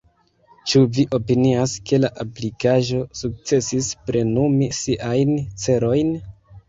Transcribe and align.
Ĉu 0.69 0.79
vi 0.97 1.03
opinias 1.17 1.75
ke 1.91 1.99
la 1.99 2.09
aplikaĵo 2.25 3.03
sukcesis 3.21 3.91
plenumi 4.09 4.71
siajn 4.79 5.35
celojn? 5.67 6.15